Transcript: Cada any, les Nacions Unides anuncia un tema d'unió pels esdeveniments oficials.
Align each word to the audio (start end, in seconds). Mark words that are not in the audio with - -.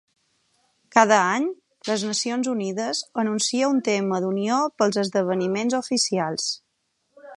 Cada 0.95 1.17
any, 1.33 1.43
les 1.89 2.05
Nacions 2.11 2.49
Unides 2.53 3.01
anuncia 3.25 3.69
un 3.75 3.83
tema 3.89 4.23
d'unió 4.25 4.57
pels 4.83 4.99
esdeveniments 5.03 5.77
oficials. 5.83 6.49